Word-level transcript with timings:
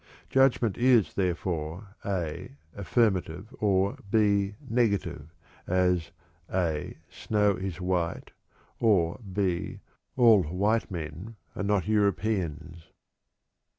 Judgment 0.31 0.79
is, 0.79 1.13
therefore, 1.13 1.89
(a) 2.03 2.49
affirmative 2.75 3.53
or 3.59 3.99
(b) 4.09 4.55
negative, 4.67 5.29
as 5.67 6.09
(a) 6.51 6.97
'Snow 7.07 7.51
is 7.55 7.79
white,' 7.79 8.31
or 8.79 9.19
(b) 9.19 9.79
'All 10.17 10.41
white 10.41 10.89
men 10.89 11.35
are 11.55 11.61
not 11.61 11.87
Europeans.'" 11.87 12.87